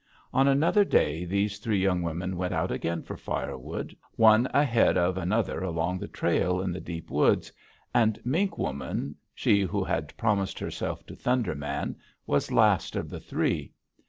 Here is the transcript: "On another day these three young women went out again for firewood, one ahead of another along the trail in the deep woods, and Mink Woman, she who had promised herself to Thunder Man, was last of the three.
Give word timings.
"On 0.33 0.47
another 0.47 0.83
day 0.83 1.25
these 1.25 1.59
three 1.59 1.77
young 1.77 2.01
women 2.01 2.35
went 2.35 2.55
out 2.55 2.71
again 2.71 3.03
for 3.03 3.15
firewood, 3.15 3.95
one 4.15 4.47
ahead 4.51 4.97
of 4.97 5.15
another 5.15 5.61
along 5.61 5.99
the 5.99 6.07
trail 6.07 6.59
in 6.59 6.71
the 6.71 6.81
deep 6.81 7.11
woods, 7.11 7.51
and 7.93 8.19
Mink 8.25 8.57
Woman, 8.57 9.13
she 9.35 9.61
who 9.61 9.83
had 9.83 10.17
promised 10.17 10.57
herself 10.57 11.05
to 11.05 11.15
Thunder 11.15 11.53
Man, 11.53 11.95
was 12.25 12.51
last 12.51 12.95
of 12.95 13.11
the 13.11 13.19
three. 13.19 13.73